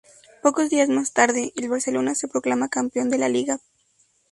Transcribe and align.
Pocos 0.41 0.71
días 0.71 0.89
más 0.89 1.13
tarde, 1.13 1.53
el 1.55 1.69
Barcelona 1.69 2.15
se 2.15 2.27
proclamaba 2.27 2.69
campeón 2.69 3.11
de 3.11 3.19
la 3.19 3.29
liga. 3.29 3.59